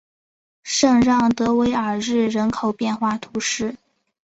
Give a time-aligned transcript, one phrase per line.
[0.63, 3.75] 圣让德韦尔日人口变化图示